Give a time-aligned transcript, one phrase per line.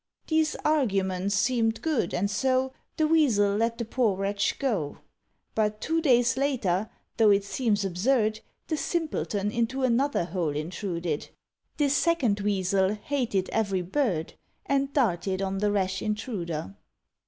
[0.25, 4.97] These arguments seemed good, and so The Weasel let the poor wretch go.
[5.53, 11.29] But two days later, though it seems absurd, The simpleton into another hole intruded.
[11.77, 14.33] This second Weasel hated every bird,
[14.65, 16.73] And darted on the rash intruder.